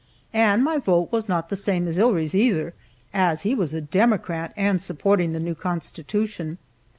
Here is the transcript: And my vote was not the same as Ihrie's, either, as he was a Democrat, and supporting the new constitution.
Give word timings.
And 0.33 0.63
my 0.63 0.79
vote 0.79 1.11
was 1.11 1.29
not 1.29 1.49
the 1.49 1.55
same 1.55 1.87
as 1.87 1.99
Ihrie's, 1.99 2.33
either, 2.33 2.73
as 3.13 3.43
he 3.43 3.53
was 3.53 3.71
a 3.75 3.81
Democrat, 3.81 4.51
and 4.57 4.81
supporting 4.81 5.31
the 5.31 5.39
new 5.39 5.53
constitution. 5.53 6.57